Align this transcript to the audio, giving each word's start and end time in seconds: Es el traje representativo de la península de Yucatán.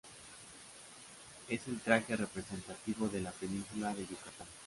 Es 1.47 1.67
el 1.67 1.79
traje 1.79 2.15
representativo 2.15 3.07
de 3.07 3.21
la 3.21 3.29
península 3.31 3.93
de 3.93 4.07
Yucatán. 4.07 4.47